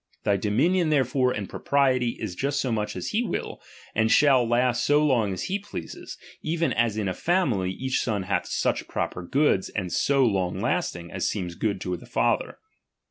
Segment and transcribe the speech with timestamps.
[0.23, 3.61] Thy dominion therefore, and propriety, is just so much as he will,
[3.93, 8.23] and shall last so long as he pleases; even as in a family, each son
[8.23, 12.57] hath such proper goods, and so long lasting, as seems good to the father.